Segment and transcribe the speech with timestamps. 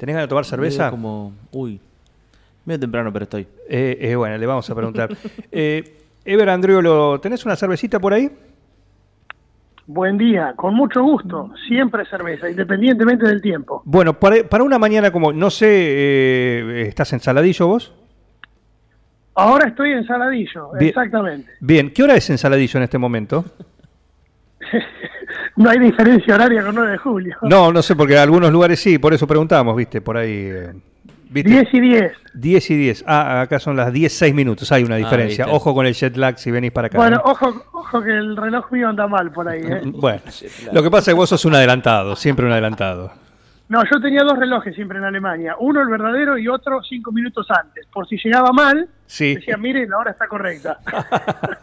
[0.00, 0.84] ¿Tenés ganas de tomar cerveza?
[0.84, 1.78] Medio Como, uy,
[2.64, 3.46] medio temprano, pero estoy.
[3.68, 5.10] Eh, eh, bueno, le vamos a preguntar.
[5.52, 8.30] eh, Ever Andriolo, ¿tenés una cervecita por ahí?
[9.86, 11.52] Buen día, con mucho gusto.
[11.68, 13.82] Siempre cerveza, independientemente del tiempo.
[13.84, 17.92] Bueno, para, para una mañana como, no sé, eh, ¿estás en Saladillo vos?
[19.34, 20.88] Ahora estoy en Saladillo, Bien.
[20.88, 21.50] exactamente.
[21.60, 23.44] Bien, ¿qué hora es en Saladillo en este momento?
[25.56, 27.36] No hay diferencia horaria con 9 de julio.
[27.42, 30.32] No, no sé, porque en algunos lugares sí, por eso preguntamos, viste, por ahí.
[30.32, 30.72] eh,
[31.28, 31.50] ¿viste?
[31.50, 32.12] 10 y 10.
[32.34, 33.04] 10 y 10.
[33.06, 35.44] Ah, acá son las 10, 6 minutos, hay una diferencia.
[35.44, 35.56] viste.
[35.56, 36.98] Ojo con el jet lag si venís para acá.
[36.98, 37.22] Bueno, ¿eh?
[37.24, 39.60] ojo, ojo que el reloj mío anda mal por ahí.
[39.62, 39.80] ¿eh?
[39.92, 40.20] Bueno,
[40.72, 43.12] lo que pasa es que vos sos un adelantado, siempre un adelantado.
[43.68, 45.54] No, yo tenía dos relojes siempre en Alemania.
[45.60, 47.86] Uno el verdadero y otro cinco minutos antes.
[47.92, 49.36] Por si llegaba mal, Sí.
[49.36, 50.78] decía, mire, la hora está correcta.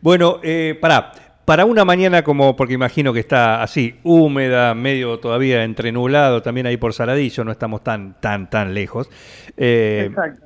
[0.00, 1.12] Bueno, eh, pará.
[1.46, 6.76] Para una mañana como, porque imagino que está así, húmeda, medio todavía entrenublado, también ahí
[6.76, 9.08] por Saladillo, no estamos tan, tan, tan lejos.
[9.56, 10.44] Eh, Exacto.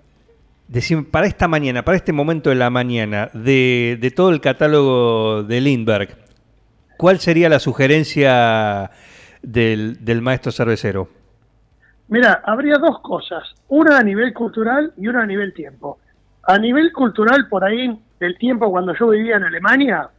[0.69, 5.43] decime, para esta mañana, para este momento de la mañana, de, de todo el catálogo
[5.43, 6.11] de Lindbergh,
[6.99, 8.91] ¿cuál sería la sugerencia
[9.41, 11.09] del, del maestro cervecero?
[12.09, 15.99] Mira, habría dos cosas, una a nivel cultural y una a nivel tiempo.
[16.43, 20.11] A nivel cultural, por ahí, del tiempo cuando yo vivía en Alemania,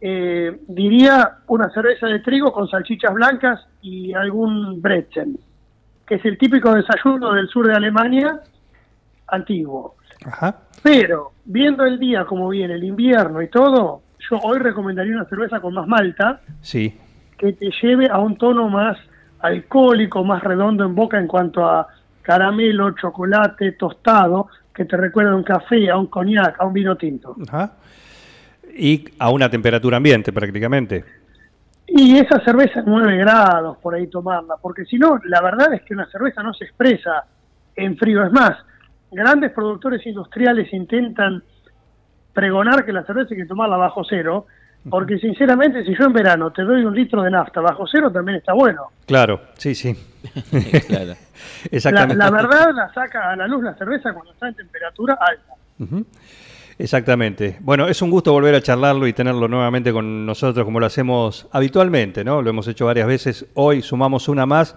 [0.00, 5.38] eh, diría una cerveza de trigo con salchichas blancas y algún bretzen,
[6.06, 8.40] que es el típico desayuno del sur de Alemania
[9.28, 9.96] antiguo.
[10.24, 10.56] Ajá.
[10.82, 15.60] Pero, viendo el día como viene, el invierno y todo, yo hoy recomendaría una cerveza
[15.60, 16.98] con más malta, Sí.
[17.38, 18.96] que te lleve a un tono más
[19.40, 21.86] alcohólico, más redondo en boca en cuanto a
[22.22, 26.96] caramelo, chocolate, tostado, que te recuerda a un café, a un coñac, a un vino
[26.96, 27.36] tinto.
[27.48, 27.72] Ajá.
[28.76, 31.04] Y a una temperatura ambiente prácticamente.
[31.86, 35.82] Y esa cerveza en 9 grados, por ahí tomarla, porque si no, la verdad es
[35.82, 37.24] que una cerveza no se expresa
[37.74, 38.24] en frío.
[38.24, 38.56] Es más,
[39.10, 41.42] grandes productores industriales intentan
[42.32, 44.46] pregonar que la cerveza hay que tomarla bajo cero,
[44.88, 48.38] porque sinceramente si yo en verano te doy un litro de nafta bajo cero también
[48.38, 48.92] está bueno.
[49.04, 49.94] Claro, sí, sí.
[50.86, 51.06] claro.
[51.06, 51.16] La,
[51.70, 52.16] Exactamente.
[52.16, 55.54] la verdad la saca a la luz la cerveza cuando está en temperatura alta.
[55.80, 56.06] Ujú.
[56.80, 57.58] Exactamente.
[57.60, 61.46] Bueno, es un gusto volver a charlarlo y tenerlo nuevamente con nosotros como lo hacemos
[61.52, 62.40] habitualmente, ¿no?
[62.40, 63.44] Lo hemos hecho varias veces.
[63.52, 64.74] Hoy sumamos una más.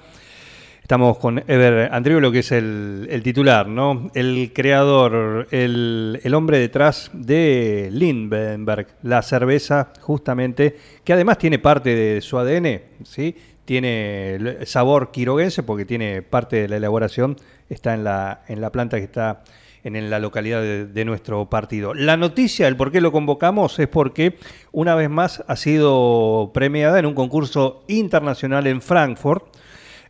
[0.82, 4.12] Estamos con Ever Andriolo, que es el, titular, ¿no?
[4.14, 10.76] El creador, el, hombre detrás de Lindbergh, la cerveza, justamente,
[11.06, 13.34] que además tiene parte de su ADN, ¿sí?
[13.64, 17.38] Tiene sabor quiroguense porque tiene parte de la elaboración,
[17.70, 19.42] está en la, en la planta que está
[19.84, 21.94] en, la localidad de, de nuestro partido.
[21.94, 24.38] La noticia, el por qué lo convocamos, es porque
[24.72, 29.46] una vez más ha sido premiada en un concurso internacional en Frankfurt,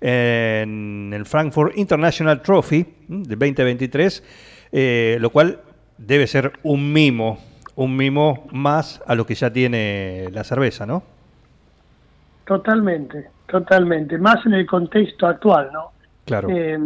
[0.01, 3.23] en el Frankfurt International Trophy ¿m?
[3.23, 4.23] de 2023,
[4.73, 5.61] eh, lo cual
[5.97, 7.40] debe ser un mimo,
[7.75, 11.03] un mimo más a lo que ya tiene la cerveza, ¿no?
[12.45, 14.17] Totalmente, totalmente.
[14.17, 15.91] Más en el contexto actual, ¿no?
[16.25, 16.50] Claro.
[16.50, 16.78] Eh,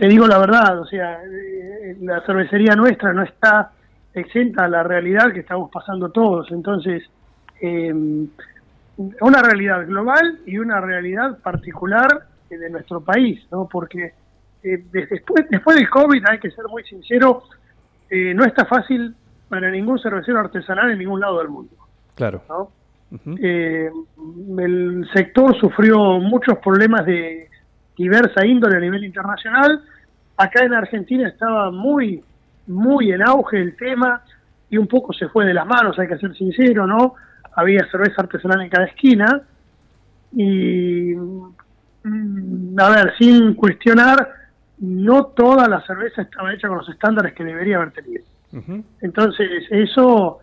[0.00, 3.72] te digo la verdad, o sea, eh, la cervecería nuestra no está
[4.14, 6.50] exenta a la realidad que estamos pasando todos.
[6.50, 7.02] Entonces,
[7.60, 7.92] eh,
[9.20, 12.08] una realidad global y una realidad particular
[12.48, 13.68] eh, de nuestro país, ¿no?
[13.70, 14.14] Porque
[14.62, 17.42] eh, des- después, después del COVID, hay que ser muy sincero,
[18.08, 19.14] eh, no está fácil
[19.50, 21.72] para ningún cervecero artesanal en ningún lado del mundo,
[22.14, 22.42] Claro.
[23.38, 27.49] el sector sufrió muchos problemas de
[27.96, 29.82] diversa índole a nivel internacional.
[30.36, 32.22] Acá en Argentina estaba muy,
[32.66, 34.22] muy en auge el tema
[34.70, 37.14] y un poco se fue de las manos, hay que ser sincero, ¿no?
[37.56, 39.42] Había cerveza artesanal en cada esquina
[40.32, 44.34] y, mm, a ver, sin cuestionar,
[44.78, 48.24] no toda la cerveza estaba hecha con los estándares que debería haber tenido.
[49.00, 50.40] Entonces, eso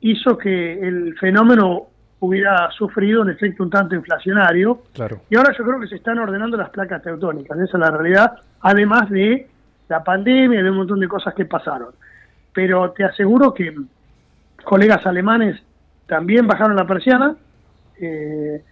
[0.00, 1.88] hizo que el fenómeno
[2.20, 4.82] hubiera sufrido un efecto un tanto inflacionario.
[4.94, 5.22] Claro.
[5.28, 8.32] Y ahora yo creo que se están ordenando las placas teutónicas, esa es la realidad,
[8.60, 9.48] además de
[9.88, 11.94] la pandemia y de un montón de cosas que pasaron.
[12.52, 13.74] Pero te aseguro que
[14.64, 15.60] colegas alemanes
[16.06, 17.34] también bajaron la persiana,
[18.00, 18.62] eh,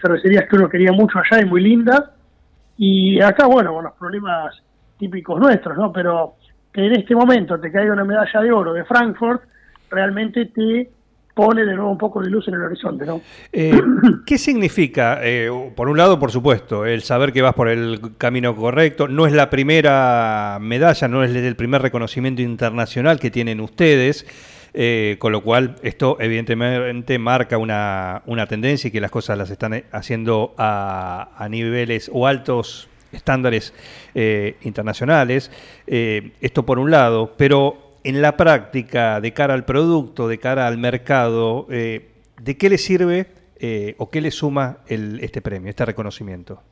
[0.00, 2.02] cervecerías que uno quería mucho allá y muy lindas.
[2.76, 4.62] Y acá, bueno, con los problemas
[4.98, 5.92] típicos nuestros, ¿no?
[5.92, 6.34] Pero
[6.72, 9.42] que en este momento te caiga una medalla de oro de Frankfurt,
[9.90, 10.90] realmente te
[11.34, 13.20] pone de nuevo un poco de luz en el horizonte, ¿no?
[13.52, 13.72] Eh,
[14.26, 15.20] ¿Qué significa?
[15.22, 19.08] Eh, por un lado, por supuesto, el saber que vas por el camino correcto.
[19.08, 24.26] No es la primera medalla, no es el primer reconocimiento internacional que tienen ustedes.
[24.72, 29.50] eh, con lo cual, esto evidentemente marca una, una tendencia y que las cosas las
[29.50, 33.74] están haciendo a, a niveles o altos estándares
[34.62, 35.50] internacionales.
[35.86, 40.78] Esto por un lado, pero en la práctica, de cara al producto, de cara al
[40.78, 42.10] mercado, eh,
[42.40, 43.26] ¿de qué le sirve
[43.58, 46.62] eh, o qué le suma el, este premio, este reconocimiento?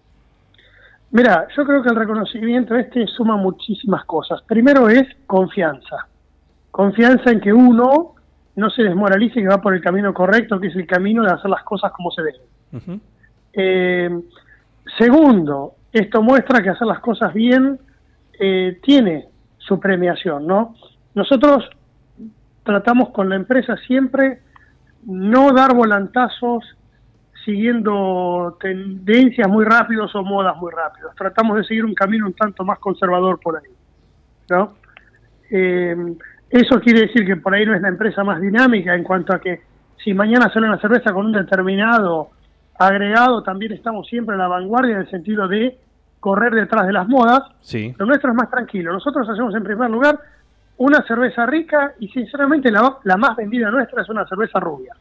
[1.11, 4.43] Mira, yo creo que el reconocimiento este suma muchísimas cosas.
[4.43, 6.07] Primero es confianza.
[6.71, 8.15] Confianza en que uno
[8.57, 11.33] no se desmoralice y que va por el camino correcto, que es el camino de
[11.33, 13.01] hacer las cosas como se deben.
[13.53, 14.21] Eh,
[14.99, 17.79] segundo, esto muestra que hacer las cosas bien
[18.39, 19.29] eh, tiene
[19.59, 20.75] su premiación, ¿no?
[21.19, 21.69] Nosotros
[22.63, 24.39] tratamos con la empresa siempre
[25.05, 26.63] no dar volantazos
[27.45, 31.13] siguiendo tendencias muy rápidos o modas muy rápidos.
[31.17, 33.73] Tratamos de seguir un camino un tanto más conservador por ahí,
[34.51, 34.75] ¿no?
[35.51, 35.97] Eh,
[36.51, 39.41] eso quiere decir que por ahí no es la empresa más dinámica en cuanto a
[39.41, 39.63] que
[40.05, 42.31] si mañana sale una cerveza con un determinado
[42.79, 45.81] agregado, también estamos siempre en la vanguardia en el sentido de
[46.21, 47.43] correr detrás de las modas.
[47.61, 47.93] Sí.
[47.99, 48.93] Lo nuestro es más tranquilo.
[48.93, 50.21] Nosotros hacemos en primer lugar
[50.79, 54.95] una cerveza rica y sinceramente la, la más vendida nuestra es una cerveza rubia.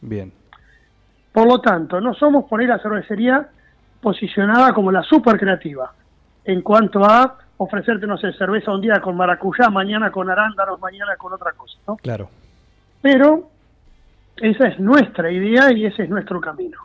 [0.00, 0.32] Bien.
[1.32, 3.48] Por lo tanto, no somos por ahí la cervecería
[4.00, 5.92] posicionada como la super creativa
[6.44, 11.14] en cuanto a ofrecerte, no sé, cerveza un día con maracuyá, mañana con arándanos, mañana
[11.16, 11.96] con otra cosa, ¿no?
[11.96, 12.28] Claro.
[13.00, 13.48] Pero
[14.36, 16.78] esa es nuestra idea y ese es nuestro camino.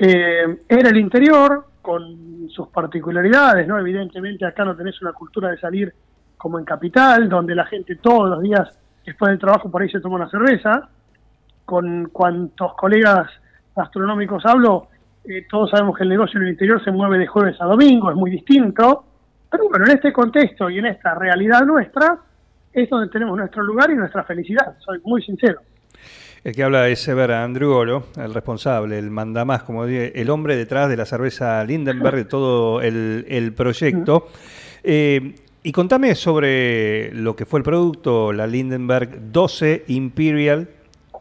[0.00, 3.78] Eh, era el interior, con sus particularidades, ¿no?
[3.78, 5.94] Evidentemente acá no tenés una cultura de salir
[6.38, 8.68] como en Capital, donde la gente todos los días
[9.04, 10.88] después del trabajo por ahí se toma una cerveza.
[11.64, 13.28] Con cuantos colegas
[13.76, 14.88] gastronómicos hablo,
[15.24, 18.10] eh, todos sabemos que el negocio en el interior se mueve de jueves a domingo,
[18.10, 19.04] es muy distinto.
[19.50, 22.18] Pero bueno, en este contexto y en esta realidad nuestra,
[22.72, 25.60] es donde tenemos nuestro lugar y nuestra felicidad, soy muy sincero.
[26.44, 30.88] El que habla es Ever Andriolo, el responsable, el mandamás, como dije, el hombre detrás
[30.88, 34.28] de la cerveza Lindenberg, de todo el, el proyecto.
[34.84, 40.68] Eh, y contame sobre lo que fue el producto, la Lindenberg 12 Imperial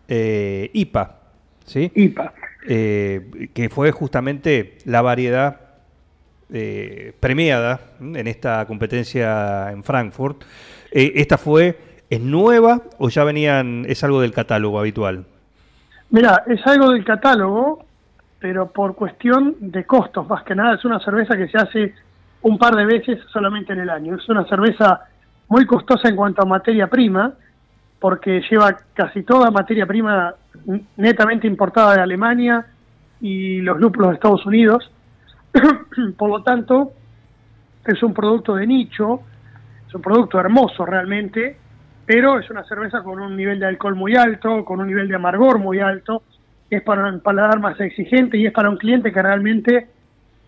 [0.07, 1.19] eh, IPA,
[1.65, 1.91] ¿sí?
[1.95, 2.33] IPA.
[2.69, 5.61] Eh, que fue justamente la variedad
[6.51, 10.43] eh, premiada en esta competencia en Frankfurt.
[10.91, 11.77] Eh, ¿Esta fue,
[12.09, 15.25] es nueva o ya venían, es algo del catálogo habitual?
[16.09, 17.85] Mira, es algo del catálogo,
[18.39, 21.93] pero por cuestión de costos, más que nada, es una cerveza que se hace
[22.41, 24.15] un par de veces solamente en el año.
[24.15, 25.01] Es una cerveza
[25.49, 27.33] muy costosa en cuanto a materia prima,
[27.99, 30.33] porque lleva casi toda materia prima
[30.97, 32.65] netamente importada de Alemania
[33.21, 34.91] y los lúpulos de Estados Unidos.
[36.17, 36.93] por lo tanto,
[37.85, 39.21] es un producto de nicho,
[39.87, 41.57] es un producto hermoso realmente,
[42.05, 45.15] pero es una cerveza con un nivel de alcohol muy alto, con un nivel de
[45.15, 46.23] amargor muy alto,
[46.69, 49.87] es para un paladar más exigente y es para un cliente que realmente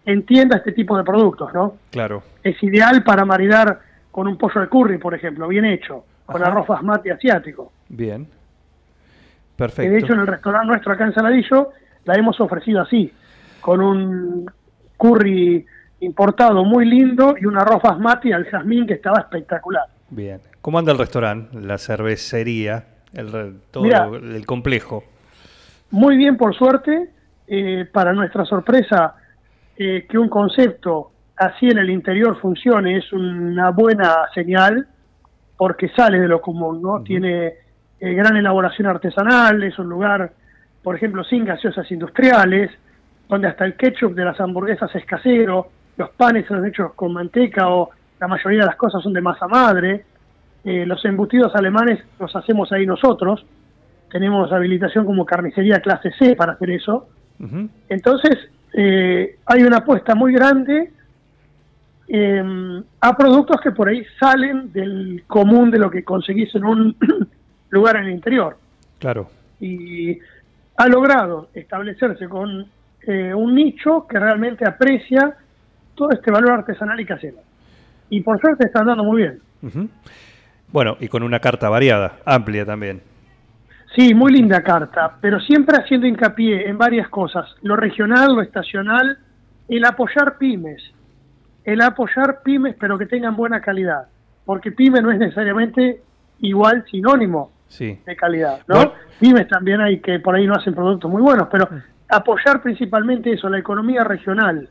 [0.05, 1.75] entienda este tipo de productos, ¿no?
[1.91, 2.23] Claro.
[2.43, 3.79] Es ideal para maridar
[4.11, 6.51] con un pollo de curry, por ejemplo, bien hecho, con Ajá.
[6.51, 7.71] arroz basmati asiático.
[7.87, 8.27] Bien.
[9.55, 9.91] Perfecto.
[9.91, 11.71] de hecho en el restaurante nuestro acá en Saladillo
[12.05, 13.11] la hemos ofrecido así,
[13.59, 14.49] con un
[14.95, 15.65] curry
[15.99, 19.83] importado muy lindo y un arroz basmati al jazmín que estaba espectacular.
[20.09, 20.39] Bien.
[20.61, 24.05] ¿Cómo anda el restaurante, la cervecería, el, todo Mira.
[24.05, 25.03] el complejo?
[25.91, 27.09] Muy bien, por suerte,
[27.47, 29.15] eh, para nuestra sorpresa,
[29.81, 34.85] eh, que un concepto así en el interior funcione es una buena señal,
[35.55, 37.01] porque sale de lo común, ¿no?
[37.01, 37.53] Tiene
[37.99, 40.33] eh, gran elaboración artesanal, es un lugar,
[40.83, 42.69] por ejemplo, sin gaseosas industriales,
[43.29, 47.69] donde hasta el ketchup de las hamburguesas es casero, los panes son hechos con manteca
[47.69, 50.03] o la mayoría de las cosas son de masa madre,
[50.65, 53.45] eh, los embutidos alemanes los hacemos ahí nosotros,
[54.11, 57.07] tenemos habilitación como carnicería clase C para hacer eso.
[57.39, 57.69] Ujú.
[57.87, 60.91] Entonces, eh, hay una apuesta muy grande
[62.07, 66.95] eh, a productos que por ahí salen del común de lo que conseguís en un
[67.69, 68.57] lugar en el interior.
[68.99, 69.29] Claro.
[69.59, 70.17] Y
[70.77, 72.65] ha logrado establecerse con
[73.03, 75.35] eh, un nicho que realmente aprecia
[75.95, 77.37] todo este valor artesanal y casero.
[78.09, 79.39] Y por suerte está andando muy bien.
[80.71, 83.01] Bueno, y con una carta variada, amplia también.
[83.95, 89.17] Sí, muy linda carta, pero siempre haciendo hincapié en varias cosas, lo regional, lo estacional,
[89.67, 90.81] el apoyar pymes,
[91.63, 94.07] el apoyar pymes pero que tengan buena calidad,
[94.45, 96.01] porque pyme no es necesariamente
[96.39, 97.99] igual sinónimo Sí.
[98.05, 98.75] de calidad, ¿no?
[98.75, 98.91] Bueno.
[99.19, 101.67] Pymes también hay que por ahí no hacen productos muy buenos, pero
[102.09, 104.67] apoyar principalmente eso, la economía regional,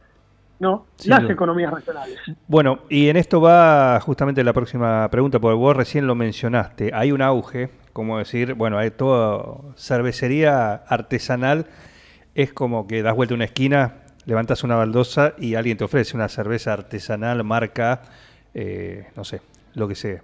[0.59, 0.87] ¿no?
[1.05, 2.19] Las economías regionales.
[2.47, 6.91] Bueno, y en esto va justamente la próxima pregunta, porque vos recién lo mencionaste.
[6.95, 11.67] Hay un auge, como decir, bueno, hay toda cervecería artesanal,
[12.35, 16.29] es como que das vuelta una esquina, levantas una baldosa y alguien te ofrece una
[16.29, 18.03] cerveza artesanal, marca,
[18.55, 19.41] eh, no sé,
[19.75, 20.23] lo que sea.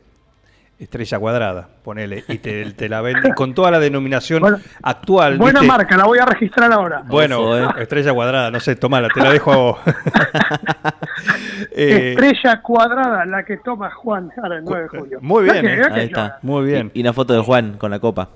[0.76, 5.38] Estrella cuadrada, ponele, y te, te la venden con toda la denominación Bueno, actual.
[5.38, 5.72] Buena ¿viste?
[5.76, 7.02] marca, la voy a registrar ahora.
[7.06, 7.68] Bueno, eh.
[7.82, 9.78] estrella cuadrada, no sé, tomala, te la dejo a vos.
[11.76, 15.18] Eh, Estrella cuadrada, la que toma Juan ahora el 9 de julio.
[15.22, 15.82] Muy bien, que- eh.
[15.90, 16.38] Ahí está.
[16.42, 16.90] Muy bien.
[16.94, 18.28] Y, y una foto de Juan con la copa.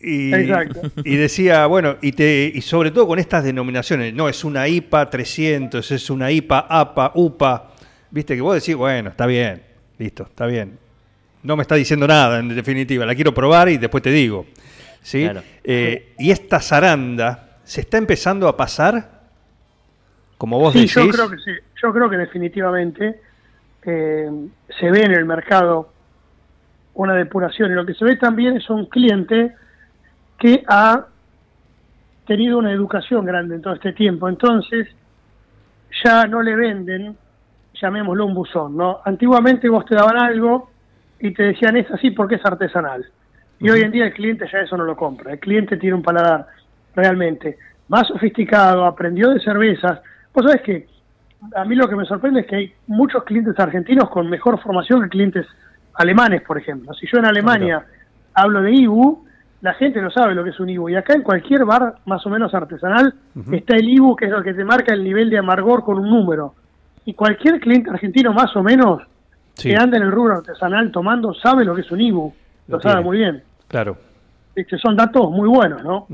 [0.00, 0.80] Y, Exacto.
[1.04, 5.08] y decía, bueno, y, te, y sobre todo con estas denominaciones, no, es una IPA
[5.10, 7.68] 300, es una IPA, APA, UPA,
[8.10, 9.62] viste que vos decís, bueno, está bien,
[9.98, 10.78] listo, está bien.
[11.42, 14.46] No me está diciendo nada, en definitiva, la quiero probar y después te digo.
[15.02, 15.22] ¿sí?
[15.24, 15.42] Claro.
[15.64, 19.22] Eh, y esta zaranda, ¿se está empezando a pasar?
[20.38, 20.94] Como vos Sí, decís.
[20.94, 21.50] yo creo que sí.
[21.82, 23.20] Yo creo que definitivamente
[23.84, 24.30] eh,
[24.78, 25.92] se ve en el mercado
[26.94, 27.72] una depuración.
[27.72, 29.54] Y lo que se ve también es un cliente
[30.38, 31.06] que ha
[32.26, 34.28] tenido una educación grande en todo este tiempo.
[34.28, 34.88] Entonces,
[36.04, 37.16] ya no le venden,
[37.80, 39.00] llamémoslo un buzón, ¿no?
[39.04, 40.70] Antiguamente vos te daban algo
[41.22, 43.06] y te decían es así porque es artesanal.
[43.60, 45.32] Y hoy en día el cliente ya eso no lo compra.
[45.32, 46.48] El cliente tiene un paladar
[46.96, 50.00] realmente más sofisticado, aprendió de cervezas.
[50.34, 50.88] Vos sabés que
[51.54, 55.00] a mí lo que me sorprende es que hay muchos clientes argentinos con mejor formación
[55.02, 55.46] que clientes
[55.94, 56.92] alemanes, por ejemplo.
[56.94, 57.86] Si yo en Alemania
[58.34, 59.24] hablo de IBU,
[59.60, 60.88] la gente no sabe lo que es un IBU.
[60.88, 63.14] Y acá en cualquier bar más o menos artesanal
[63.52, 66.10] está el IBU, que es lo que te marca el nivel de amargor con un
[66.10, 66.54] número.
[67.04, 69.02] Y cualquier cliente argentino más o menos
[69.62, 72.34] Sí, que anda en el rubro artesanal tomando sabe lo que es un IBU.
[72.68, 73.42] Lo, Lo sabe muy bien.
[73.68, 73.96] Claro.
[74.54, 76.06] Este, son datos muy buenos, ¿no?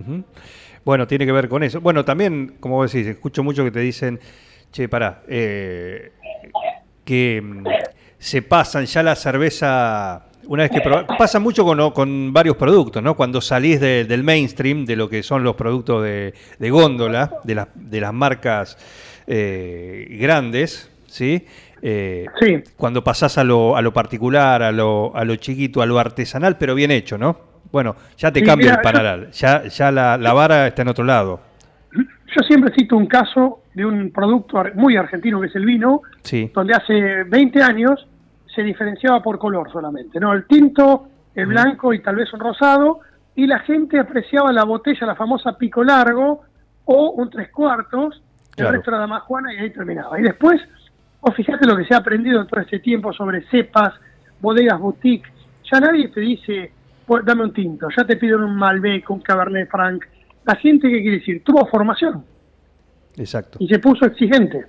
[0.84, 1.80] Bueno, tiene que ver con eso.
[1.80, 4.18] Bueno, también, como vos decís, escucho mucho que te dicen,
[4.70, 6.12] che, pará, eh,
[7.04, 7.64] que mm,
[8.18, 10.80] se pasan ya la cerveza, una vez que
[11.18, 13.16] pasa mucho con, con varios productos, ¿no?
[13.16, 17.54] Cuando salís de- del mainstream, de lo que son los productos de, de góndola, de,
[17.54, 18.78] las de las marcas
[19.26, 21.44] eh, grandes, ¿sí?
[21.82, 22.62] Eh, Sí.
[22.76, 26.56] Cuando pasás a lo, a lo particular, a lo, a lo chiquito, a lo artesanal,
[26.58, 27.36] pero bien hecho, ¿no?
[27.70, 30.88] Bueno, ya te Sí, cambia mira, el panorama, ya, ya la, la vara está en
[30.88, 31.40] otro lado.
[31.92, 36.50] Yo siempre cito un caso de un producto muy argentino que es el vino, Sí,
[36.54, 38.06] donde hace 20 años
[38.54, 40.32] se diferenciaba por color solamente, ¿no?
[40.32, 43.00] El tinto, el blanco y tal vez un rosado,
[43.36, 46.42] y la gente apreciaba la botella, la famosa pico largo,
[46.86, 48.70] o un tres cuartos, Claro.
[48.70, 50.18] el resto era damajuana y ahí terminaba.
[50.18, 50.60] Y después,
[51.20, 53.94] vos fijate lo que se ha aprendido en todo este tiempo sobre cepas,
[54.40, 55.28] bodegas boutique,
[55.70, 56.72] ya nadie te dice,
[57.06, 60.04] "Pues, dame un tinto, ya te piden un Malbec, un Cabernet Franc.
[60.44, 61.42] La gente, ¿qué quiere decir?
[61.44, 62.24] Tuvo formación
[63.16, 63.58] exacto.
[63.60, 64.66] y se puso exigente.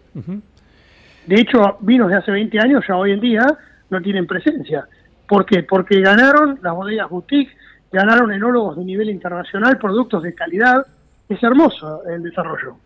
[1.25, 3.45] De hecho, vinos de hace 20 años ya hoy en día
[3.89, 4.87] no tienen presencia.
[5.27, 5.63] ¿Por qué?
[5.63, 7.51] Porque ganaron las bodegas boutique,
[7.91, 10.85] ganaron enólogos de nivel internacional, productos de calidad.
[11.27, 12.77] Es hermoso el desarrollo.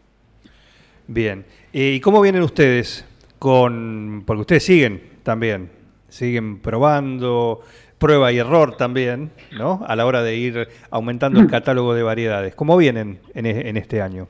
[1.08, 1.46] Bien.
[1.72, 3.06] Eh, ¿Y cómo vienen ustedes
[3.44, 5.70] con, porque ustedes siguen también,
[6.08, 7.60] siguen probando,
[7.98, 9.82] prueba y error también, ¿no?
[9.86, 12.56] A la hora de ir aumentando el catálogo de variedades.
[12.56, 14.30] ¿Cómo vienen en, e- en este año?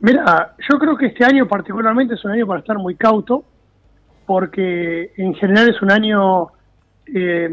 [0.00, 3.44] Mira, yo creo que este año particularmente es un año para estar muy cauto,
[4.26, 6.48] porque en general es un año
[7.14, 7.48] eh,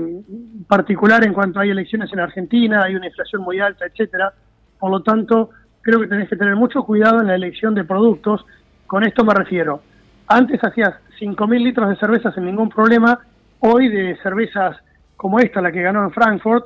[0.67, 4.33] particular en cuanto hay elecciones en Argentina, hay una inflación muy alta, etcétera.
[4.79, 5.51] Por lo tanto,
[5.83, 8.43] creo que tenés que tener mucho cuidado en la elección de productos.
[8.87, 9.81] Con esto me refiero.
[10.27, 13.19] Antes hacías 5.000 litros de cerveza sin ningún problema.
[13.59, 14.77] Hoy de cervezas
[15.15, 16.65] como esta, la que ganó en Frankfurt,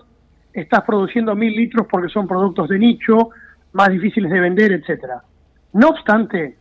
[0.51, 3.29] estás produciendo 1.000 litros porque son productos de nicho,
[3.73, 5.21] más difíciles de vender, etcétera.
[5.73, 6.57] No obstante,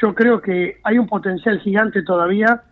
[0.00, 2.62] yo creo que hay un potencial gigante todavía,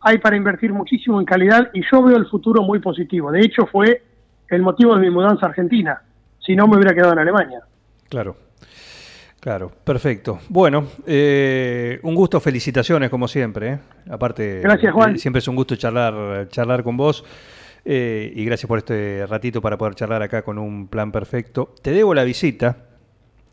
[0.00, 3.32] hay para invertir muchísimo en calidad y yo veo el futuro muy positivo.
[3.32, 4.02] De hecho, fue
[4.48, 6.02] el motivo de mi mudanza a Argentina,
[6.38, 7.60] si no me hubiera quedado en Alemania.
[8.08, 8.36] Claro.
[9.44, 10.38] Claro, perfecto.
[10.48, 13.72] Bueno, eh, un gusto, felicitaciones como siempre.
[13.72, 13.78] ¿eh?
[14.08, 15.16] Aparte, Gracias, Juan.
[15.16, 17.22] eh, siempre es un gusto charlar, charlar con vos
[17.84, 21.74] eh, y gracias por este ratito para poder charlar acá con un plan perfecto.
[21.82, 22.74] Te debo la visita,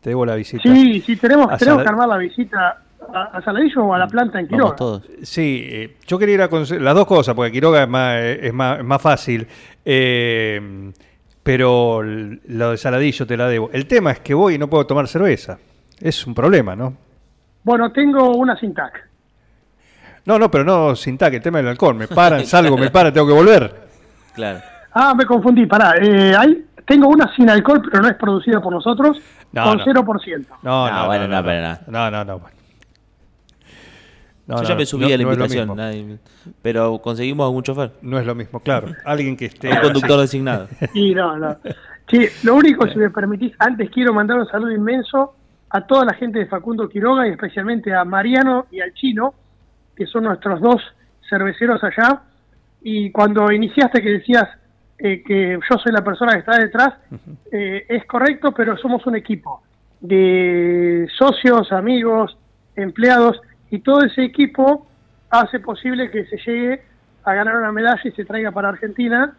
[0.00, 0.62] te debo la visita.
[0.62, 4.06] Sí, sí, tenemos, A tenemos que armar la visita a, a Saladillo o a la
[4.06, 4.64] planta en Quiroga.
[4.70, 5.10] Vamos todos.
[5.20, 8.54] Sí, eh, yo quería ir a conocer las dos cosas, porque Quiroga es más, es
[8.54, 9.46] más, es más fácil.
[9.84, 10.90] Eh,
[11.42, 13.68] pero lo de Saladillo te la debo.
[13.74, 15.58] El tema es que voy y no puedo tomar cerveza.
[16.02, 16.94] Es un problema, ¿no?
[17.62, 19.08] Bueno, tengo una sin TAC.
[20.24, 21.94] No, no, pero no sin taque, el tema del alcohol.
[21.94, 23.88] Me paran, salgo, me paran, tengo que volver.
[24.34, 24.60] Claro.
[24.92, 25.94] Ah, me confundí, pará.
[26.00, 29.18] Eh, hay, tengo una sin alcohol, pero no es producida por nosotros,
[29.52, 29.84] No, con no.
[29.84, 30.46] 0%.
[30.62, 31.78] No, No, no, bueno, no, no, no, pero no.
[31.88, 32.56] no, no, no, bueno.
[34.46, 36.18] No, Yo no, ya me subí no- a la invitación, nadie-
[36.62, 38.88] pero conseguimos algún chofer, No es lo mismo, claro.
[39.04, 39.70] Alguien que esté.
[39.70, 40.22] un conductor así.
[40.22, 40.68] designado.
[40.94, 41.56] Y no, no.
[42.10, 45.34] Sí, lo único, si me permitís, antes quiero mandar un saludo inmenso
[45.74, 49.34] a toda la gente de Facundo Quiroga y especialmente a Mariano y al Chino,
[49.96, 50.82] que son nuestros dos
[51.28, 52.22] cerveceros allá.
[52.82, 54.48] Y cuando iniciaste que decías
[54.98, 56.94] eh, que yo soy la persona que está detrás,
[57.50, 59.62] eh, es correcto, pero somos un equipo
[60.00, 62.36] de socios, amigos,
[62.76, 64.86] empleados, y todo ese equipo
[65.30, 66.82] hace posible que se llegue
[67.24, 69.34] a ganar una medalla y se traiga para Argentina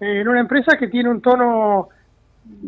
[0.00, 1.90] eh, en una empresa que tiene un tono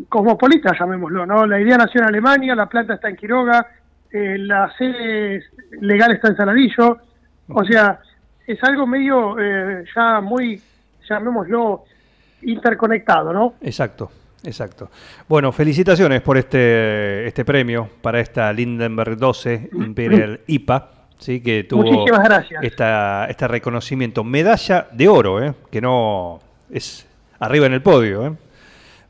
[0.09, 1.45] cosmopolita, llamémoslo, ¿no?
[1.45, 3.67] La idea nació en Alemania, la planta está en Quiroga,
[4.11, 5.43] eh, la sede
[5.79, 6.97] legal está en Saladillo,
[7.49, 7.99] o sea,
[8.45, 10.61] es algo medio eh, ya muy,
[11.07, 11.85] llamémoslo,
[12.43, 13.55] interconectado, ¿no?
[13.61, 14.11] Exacto,
[14.43, 14.89] exacto.
[15.27, 21.41] Bueno, felicitaciones por este, este premio para esta Lindenberg 12 Imperial IPA, ¿sí?
[21.41, 22.63] que tuvo Muchísimas gracias.
[22.63, 24.23] Esta, este reconocimiento.
[24.23, 25.53] Medalla de oro, ¿eh?
[25.69, 27.07] que no es
[27.39, 28.27] arriba en el podio.
[28.27, 28.31] ¿eh?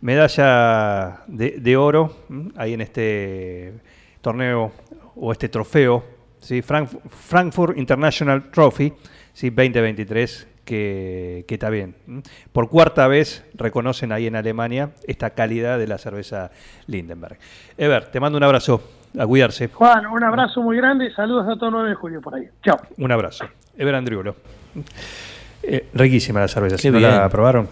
[0.02, 2.52] Medalla de, de oro ¿m?
[2.58, 3.74] ahí en este
[4.22, 4.72] torneo
[5.16, 6.04] o este trofeo,
[6.40, 6.62] ¿sí?
[6.62, 8.94] Frank- Frankfurt International Trophy
[9.34, 9.50] ¿sí?
[9.50, 11.96] 2023, que, que está bien.
[12.52, 16.52] Por cuarta vez reconocen ahí en Alemania esta calidad de la cerveza
[16.88, 17.38] Lindenberg.
[17.78, 18.82] Ever, te mando un abrazo,
[19.18, 19.68] a cuidarse.
[19.68, 22.46] Juan, un abrazo muy grande, saludos a todo 9 de julio por ahí.
[22.64, 22.80] Chao.
[22.98, 23.46] Un abrazo.
[23.78, 24.36] Ever Andriulo.
[25.64, 27.68] Eh, riquísima la cerveza, Qué si no la probaron.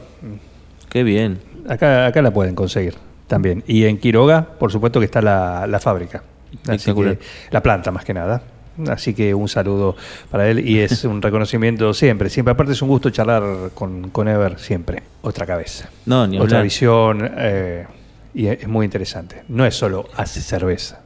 [0.89, 1.39] Qué bien.
[1.67, 2.95] Acá, acá la pueden conseguir
[3.27, 3.63] también.
[3.67, 6.23] Y en Quiroga, por supuesto que está la, la fábrica.
[6.63, 7.17] Así Espectacular.
[7.17, 8.41] que, la planta más que nada.
[8.87, 9.95] Así que un saludo
[10.31, 12.29] para él y es un reconocimiento siempre.
[12.29, 13.43] Siempre, aparte es un gusto charlar
[13.73, 15.03] con, con Ever siempre.
[15.21, 15.89] Otra cabeza.
[16.05, 16.63] No, ni Otra hablar.
[16.63, 17.85] visión eh,
[18.33, 19.43] y es muy interesante.
[19.49, 21.01] No es solo hace cerveza.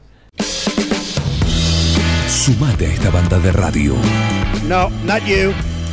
[2.28, 3.94] Sumate a esta banda de radio.
[4.68, 5.52] No, not you,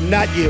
[0.10, 0.50] not you.